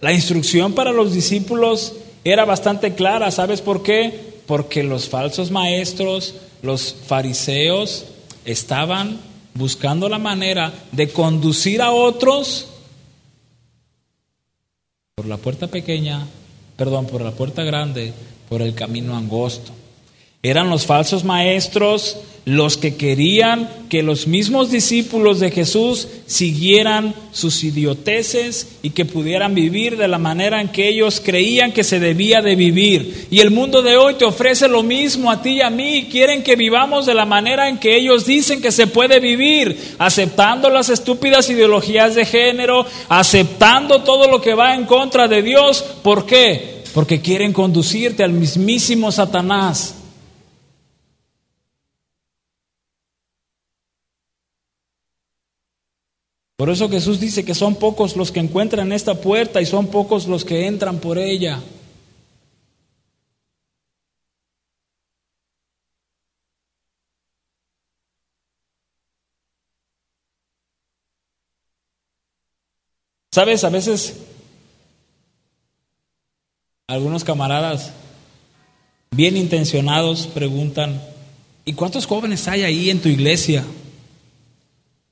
[0.00, 3.30] la instrucción para los discípulos era bastante clara.
[3.30, 4.40] ¿Sabes por qué?
[4.46, 8.06] Porque los falsos maestros, los fariseos,
[8.44, 9.18] estaban
[9.54, 12.68] buscando la manera de conducir a otros
[15.14, 16.26] por la puerta pequeña,
[16.76, 18.12] perdón, por la puerta grande,
[18.48, 19.72] por el camino angosto.
[20.42, 27.62] Eran los falsos maestros los que querían que los mismos discípulos de Jesús siguieran sus
[27.62, 32.40] idioteces y que pudieran vivir de la manera en que ellos creían que se debía
[32.40, 33.28] de vivir.
[33.30, 36.08] Y el mundo de hoy te ofrece lo mismo a ti y a mí.
[36.10, 40.70] Quieren que vivamos de la manera en que ellos dicen que se puede vivir, aceptando
[40.70, 45.84] las estúpidas ideologías de género, aceptando todo lo que va en contra de Dios.
[46.02, 46.82] ¿Por qué?
[46.94, 49.96] Porque quieren conducirte al mismísimo Satanás.
[56.60, 60.26] Por eso Jesús dice que son pocos los que encuentran esta puerta y son pocos
[60.26, 61.58] los que entran por ella.
[73.32, 74.18] Sabes, a veces
[76.88, 77.94] algunos camaradas
[79.12, 81.02] bien intencionados preguntan,
[81.64, 83.64] ¿y cuántos jóvenes hay ahí en tu iglesia?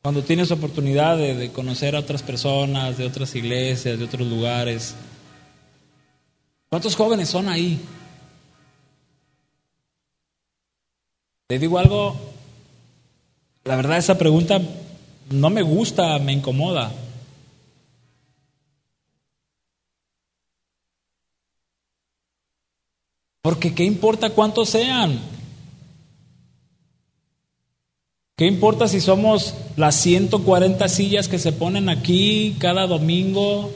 [0.09, 4.95] Cuando tienes oportunidad de, de conocer a otras personas, de otras iglesias, de otros lugares.
[6.71, 7.79] ¿Cuántos jóvenes son ahí?
[11.51, 12.17] Le digo algo,
[13.65, 14.63] la verdad esa pregunta
[15.29, 16.91] no me gusta, me incomoda.
[23.43, 25.38] Porque ¿qué importa cuántos sean?
[28.39, 33.73] ¿Qué importa si somos las 140 sillas que se ponen aquí cada domingo?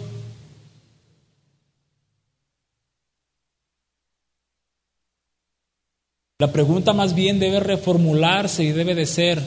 [6.38, 9.42] La pregunta más bien debe reformularse y debe de ser,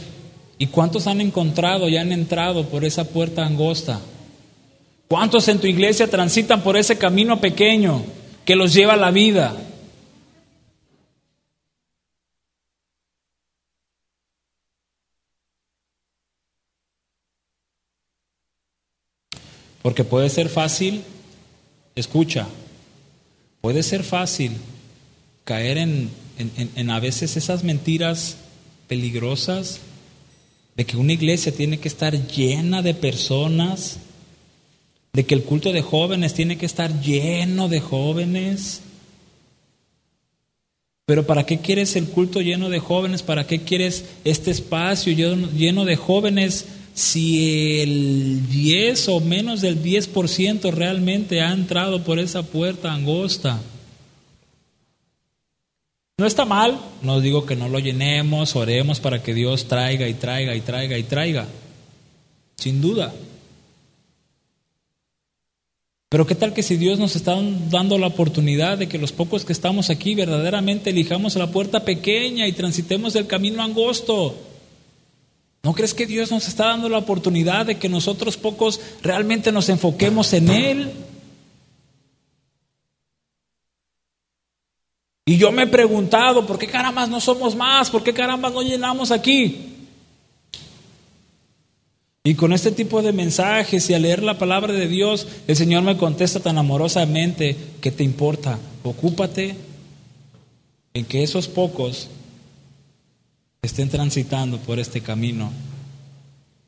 [0.58, 4.02] ¿y cuántos han encontrado y han entrado por esa puerta angosta?
[5.08, 8.04] ¿Cuántos en tu iglesia transitan por ese camino pequeño
[8.44, 9.56] que los lleva a la vida?
[19.86, 21.04] Porque puede ser fácil,
[21.94, 22.48] escucha,
[23.62, 24.54] puede ser fácil
[25.44, 26.10] caer en,
[26.40, 28.38] en, a veces esas mentiras
[28.88, 29.82] peligrosas
[30.76, 34.00] de que una iglesia tiene que estar llena de personas,
[35.14, 38.82] de que el culto de jóvenes tiene que estar lleno de jóvenes.
[41.06, 43.22] Pero ¿para qué quieres el culto lleno de jóvenes?
[43.22, 46.66] ¿Para qué quieres este espacio lleno de jóvenes
[46.96, 53.62] si el 10 o menos del 10% realmente ha entrado por esa puerta angosta.
[56.18, 60.14] No está mal, no digo que no lo llenemos, oremos para que Dios traiga y
[60.14, 61.48] traiga y traiga y traiga,
[62.56, 63.14] sin duda.
[66.08, 67.36] Pero qué tal que si Dios nos está
[67.70, 72.48] dando la oportunidad de que los pocos que estamos aquí verdaderamente elijamos la puerta pequeña
[72.48, 74.55] y transitemos el camino angosto?
[75.66, 79.68] ¿No crees que Dios nos está dando la oportunidad de que nosotros pocos realmente nos
[79.68, 80.92] enfoquemos en Él?
[85.26, 87.90] Y yo me he preguntado, ¿por qué carambas no somos más?
[87.90, 89.74] ¿Por qué carambas no llenamos aquí?
[92.24, 95.82] Y con este tipo de mensajes y al leer la palabra de Dios, el Señor
[95.82, 98.60] me contesta tan amorosamente, ¿qué te importa?
[98.84, 99.56] Ocúpate
[100.94, 102.08] en que esos pocos
[103.66, 105.52] estén transitando por este camino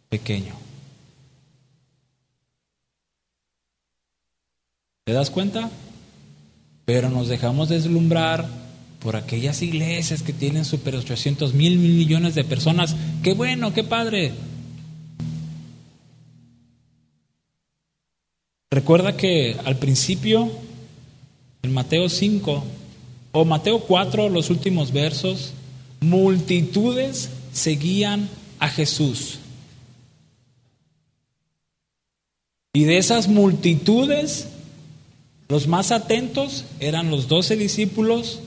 [0.09, 0.53] pequeño.
[5.05, 5.69] ¿Te das cuenta?
[6.85, 8.47] Pero nos dejamos deslumbrar
[8.99, 12.95] por aquellas iglesias que tienen super 800 mil, mil millones de personas.
[13.23, 14.33] Qué bueno, qué padre.
[18.69, 20.51] Recuerda que al principio,
[21.61, 22.63] en Mateo 5
[23.31, 25.53] o Mateo 4, los últimos versos,
[25.99, 28.29] multitudes seguían
[28.59, 29.39] a Jesús.
[32.73, 34.49] Y de esas multitudes,
[35.49, 38.39] los más atentos eran los doce discípulos,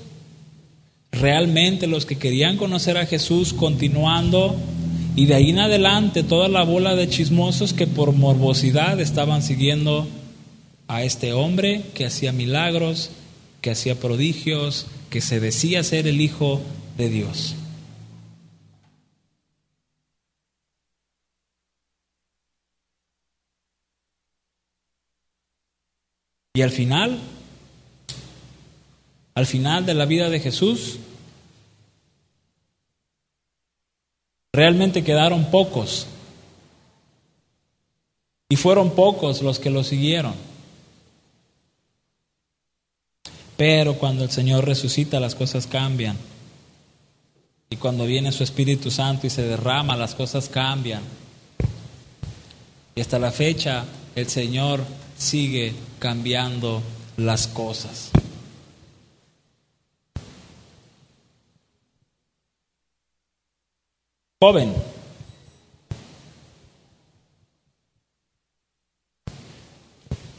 [1.10, 4.54] realmente los que querían conocer a Jesús continuando,
[5.16, 10.06] y de ahí en adelante toda la bola de chismosos que por morbosidad estaban siguiendo
[10.86, 13.10] a este hombre que hacía milagros,
[13.60, 16.60] que hacía prodigios, que se decía ser el Hijo
[17.00, 17.56] de Dios.
[26.52, 27.18] Y al final,
[29.34, 30.98] al final de la vida de Jesús,
[34.52, 36.06] realmente quedaron pocos.
[38.50, 40.34] Y fueron pocos los que lo siguieron.
[43.56, 46.16] Pero cuando el Señor resucita las cosas cambian.
[47.72, 51.02] Y cuando viene su Espíritu Santo y se derrama, las cosas cambian.
[52.96, 53.84] Y hasta la fecha
[54.16, 54.84] el Señor
[55.16, 56.82] sigue cambiando
[57.16, 58.10] las cosas.
[64.42, 64.74] Joven,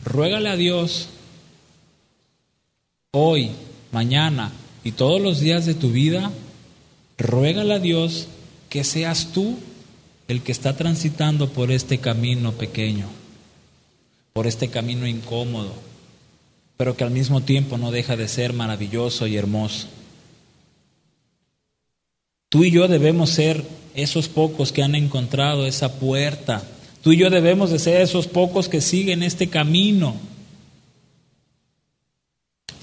[0.04, 1.08] ruégale a Dios
[3.12, 3.52] hoy,
[3.92, 4.52] mañana
[4.84, 6.32] y todos los días de tu vida,
[7.22, 8.28] ruégale a Dios
[8.70, 9.58] que seas tú
[10.28, 13.08] el que está transitando por este camino pequeño
[14.34, 15.74] por este camino incómodo,
[16.78, 19.88] pero que al mismo tiempo no deja de ser maravilloso y hermoso.
[22.50, 23.64] Tú y yo debemos ser
[23.94, 26.64] esos pocos que han encontrado esa puerta.
[27.02, 30.16] Tú y yo debemos de ser esos pocos que siguen este camino.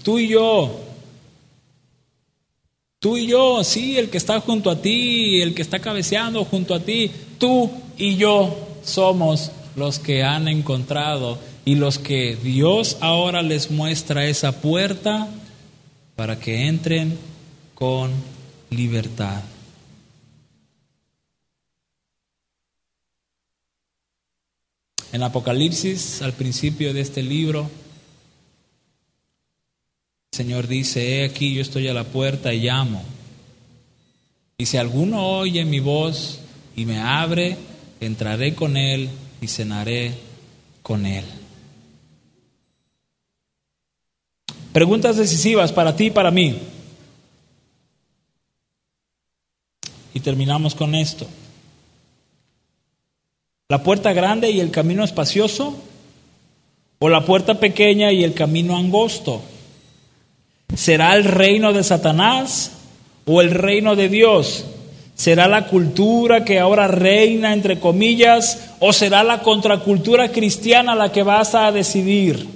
[0.02, 0.80] Tú y yo
[3.00, 6.74] Tú y yo, sí, el que está junto a ti, el que está cabeceando junto
[6.74, 13.42] a ti, tú y yo somos los que han encontrado y los que Dios ahora
[13.42, 15.28] les muestra esa puerta
[16.16, 17.16] para que entren
[17.76, 18.10] con
[18.70, 19.42] libertad.
[25.12, 27.70] En Apocalipsis, al principio de este libro,
[30.38, 33.02] Señor dice, he aquí yo estoy a la puerta y llamo.
[34.56, 36.38] Y si alguno oye mi voz
[36.76, 37.56] y me abre,
[38.00, 39.08] entraré con él
[39.40, 40.14] y cenaré
[40.80, 41.24] con él.
[44.72, 46.56] Preguntas decisivas para ti y para mí.
[50.14, 51.26] Y terminamos con esto.
[53.68, 55.76] ¿La puerta grande y el camino espacioso?
[57.00, 59.42] ¿O la puerta pequeña y el camino angosto?
[60.74, 62.72] ¿Será el reino de Satanás
[63.24, 64.64] o el reino de Dios?
[65.14, 71.24] ¿Será la cultura que ahora reina, entre comillas, o será la contracultura cristiana la que
[71.24, 72.46] vas a decidir?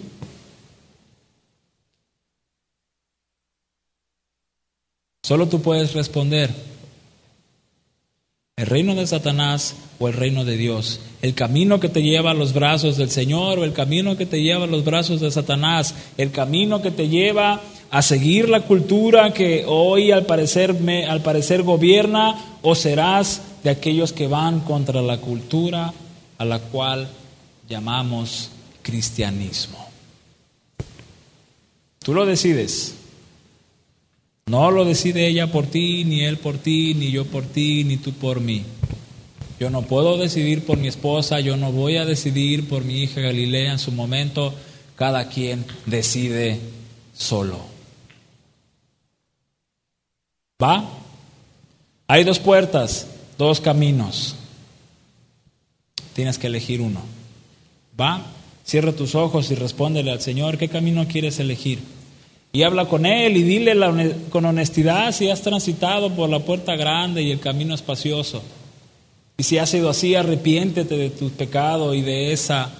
[5.25, 6.51] Solo tú puedes responder,
[8.57, 12.35] el reino de Satanás o el reino de Dios, el camino que te lleva a
[12.35, 15.95] los brazos del Señor o el camino que te lleva a los brazos de Satanás,
[16.19, 17.61] el camino que te lleva
[17.93, 23.69] a seguir la cultura que hoy al parecer, me, al parecer gobierna o serás de
[23.69, 25.93] aquellos que van contra la cultura
[26.39, 27.07] a la cual
[27.69, 29.77] llamamos cristianismo.
[31.99, 32.95] Tú lo decides.
[34.47, 37.99] No lo decide ella por ti, ni él por ti, ni yo por ti, ni
[37.99, 38.63] tú por mí.
[39.61, 43.21] Yo no puedo decidir por mi esposa, yo no voy a decidir por mi hija
[43.21, 44.55] Galilea en su momento.
[44.97, 46.59] Cada quien decide
[47.13, 47.72] solo.
[50.63, 50.85] ¿Va?
[52.07, 53.07] Hay dos puertas,
[53.39, 54.37] dos caminos.
[56.15, 57.01] Tienes que elegir uno.
[57.99, 58.23] ¿Va?
[58.65, 61.81] Cierra tus ojos y respóndele al Señor, ¿qué camino quieres elegir?
[62.53, 63.75] Y habla con él y dile
[64.31, 68.43] con honestidad si has transitado por la puerta grande y el camino espacioso.
[69.39, 72.71] Y si ha sido así, arrepiéntete de tu pecado y de esa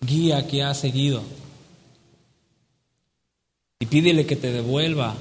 [0.00, 1.22] guía que has seguido.
[3.78, 5.14] Y pídele que te devuelva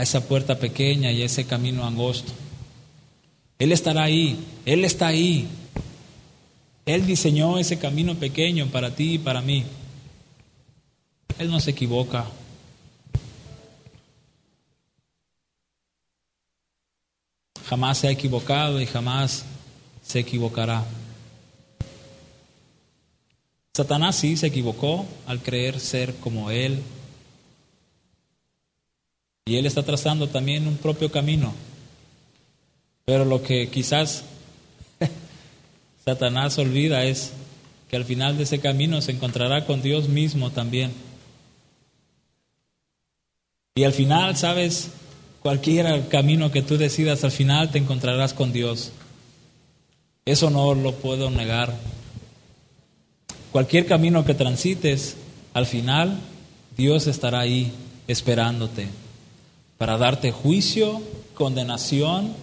[0.00, 2.32] a esa puerta pequeña y ese camino angosto.
[3.58, 5.46] Él estará ahí, Él está ahí.
[6.86, 9.64] Él diseñó ese camino pequeño para ti y para mí.
[11.38, 12.26] Él no se equivoca.
[17.68, 19.44] jamás se ha equivocado y jamás
[20.04, 20.84] se equivocará.
[23.76, 26.82] Satanás sí se equivocó al creer ser como Él.
[29.46, 31.54] Y Él está trazando también un propio camino.
[33.04, 34.24] Pero lo que quizás
[36.04, 37.32] Satanás olvida es
[37.88, 40.92] que al final de ese camino se encontrará con Dios mismo también.
[43.74, 44.90] Y al final, ¿sabes?
[45.42, 48.92] Cualquier camino que tú decidas, al final te encontrarás con Dios.
[50.24, 51.74] Eso no lo puedo negar.
[53.50, 55.16] Cualquier camino que transites,
[55.54, 56.20] al final
[56.76, 57.72] Dios estará ahí
[58.06, 58.86] esperándote
[59.80, 61.00] para darte juicio,
[61.32, 62.34] condenación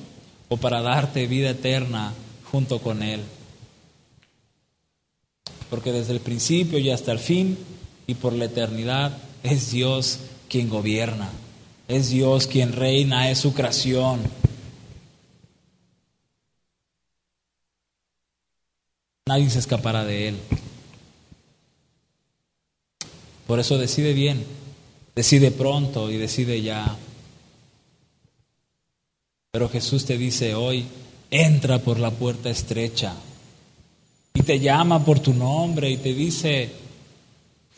[0.49, 2.11] o para darte vida eterna
[2.51, 3.21] junto con Él.
[5.69, 7.55] Porque desde el principio y hasta el fin
[8.07, 11.29] y por la eternidad es Dios quien gobierna.
[11.87, 14.19] Es Dios quien reina, es su creación.
[19.27, 20.37] Nadie se escapará de Él.
[23.45, 24.43] Por eso decide bien,
[25.15, 26.97] decide pronto y decide ya.
[29.57, 30.85] Pero Jesús te dice hoy,
[31.31, 33.15] entra por la puerta estrecha.
[34.35, 36.69] Y te llama por tu nombre y te dice,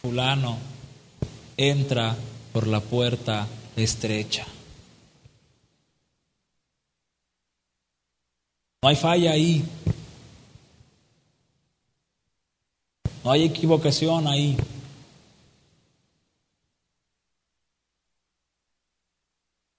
[0.02, 0.58] fulano,
[1.56, 2.18] entra
[2.52, 4.46] por la puerta estrecha.
[8.82, 9.64] No hay falla ahí.
[13.24, 14.58] No hay equivocación ahí.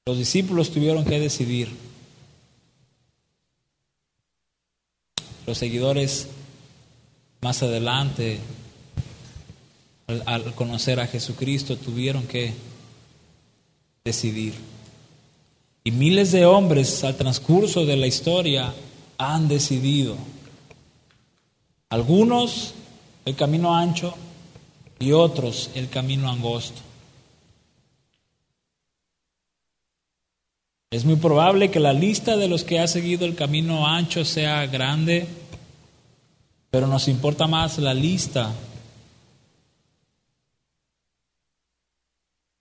[0.07, 1.90] Los discípulos tuvieron que decidir.
[5.51, 6.29] Los seguidores
[7.41, 8.39] más adelante,
[10.27, 12.53] al, conocer a Jesucristo, tuvieron que
[14.05, 14.55] decidir.
[15.83, 18.73] Y miles de hombres al transcurso de la historia
[19.19, 20.17] han decidido.
[21.89, 22.75] Algunos
[23.25, 24.15] el camino ancho
[25.01, 26.81] y otros el camino angosto.
[30.93, 34.67] Es muy probable que la lista de los que ha seguido el camino ancho sea
[34.67, 35.27] grande,
[36.71, 38.55] pero nos importa más la lista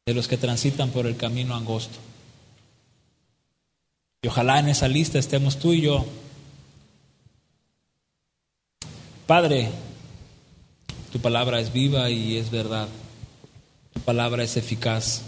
[0.05, 1.99] de los que transitan por el camino angosto.
[4.24, 6.05] Y ojalá en esa lista estemos tú y yo.
[9.28, 9.70] Padre,
[11.12, 12.88] tu palabra es viva y es verdad.
[13.93, 15.22] Tu palabra es eficaz.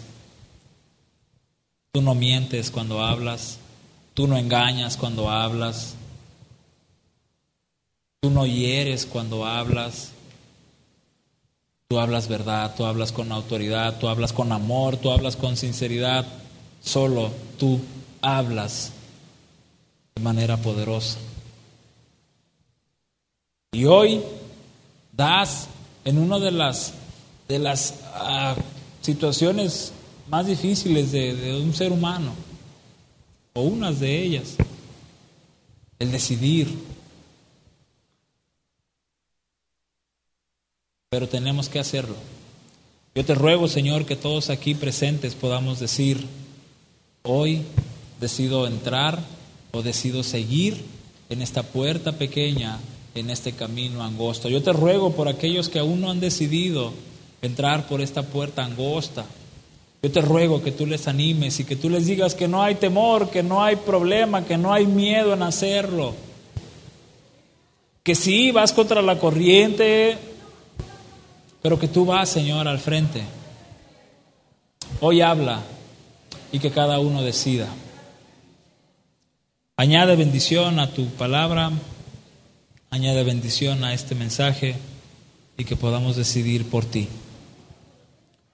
[1.92, 3.60] Tú no mientes cuando hablas.
[4.16, 5.96] Tú no engañas cuando hablas.
[8.22, 10.12] Tú no hieres cuando hablas.
[11.88, 16.28] Tú hablas verdad, tú hablas con autoridad, tú hablas con amor, tú hablas con sinceridad.
[16.84, 17.82] Solo tú
[18.22, 18.92] hablas
[20.14, 21.18] de manera poderosa.
[23.72, 24.22] Y hoy
[25.12, 25.68] das
[26.06, 26.94] en una de las,
[27.48, 28.54] de las ah,
[29.02, 29.94] situaciones
[30.30, 32.34] más difíciles de, de un ser humano,
[33.54, 34.58] o unas de ellas,
[35.98, 37.01] el decidir.
[41.14, 42.16] Pero tenemos que hacerlo.
[43.14, 46.26] Yo te ruego, Señor, que todos aquí presentes podamos decir,
[47.24, 47.64] hoy
[48.22, 49.20] decido entrar
[49.74, 50.82] o decido seguir
[51.30, 52.80] en esta puerta pequeña,
[53.14, 54.48] en este camino angosto.
[54.48, 56.94] Yo te ruego por aquellos que aún no han decidido
[57.42, 59.26] entrar por esta puerta angosta.
[60.02, 62.76] Yo te ruego que tú les animes y que tú les digas que no hay
[62.76, 66.14] temor, que no hay problema, que no hay miedo en hacerlo.
[68.02, 70.18] Que sí, vas contra la corriente,
[71.62, 73.24] pero que tú vas, Señor, al frente.
[75.00, 75.62] Hoy habla
[76.52, 77.68] y que cada uno decida.
[79.78, 81.72] Añade bendición a tu palabra,
[82.90, 84.76] añade bendición a este mensaje
[85.58, 87.08] y que podamos decidir por ti,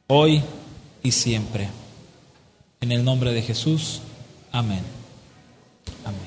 [0.08, 0.41] hoy
[1.03, 1.68] y siempre.
[2.80, 4.01] En el nombre de Jesús,
[4.51, 4.84] amén.
[6.05, 6.20] Amén.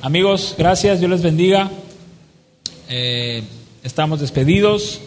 [0.00, 1.70] Amigos, gracias, Dios les bendiga.
[2.88, 3.42] Eh,
[3.82, 5.00] estamos despedidos,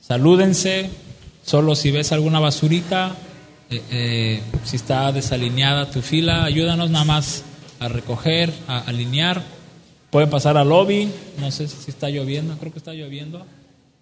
[0.00, 0.90] salúdense,
[1.44, 3.16] solo si ves alguna basurita,
[3.70, 7.44] eh, eh, si está desalineada tu fila, ayúdanos nada más
[7.78, 9.42] a recoger, a alinear.
[10.10, 11.08] Pueden pasar al lobby,
[11.38, 13.46] no sé si está lloviendo, creo que está lloviendo.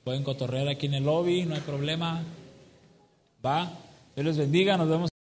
[0.04, 2.22] Pueden cotorrear aquí en el lobby, no hay problema.
[3.44, 3.70] Va,
[4.16, 5.17] Dios les bendiga, nos vemos.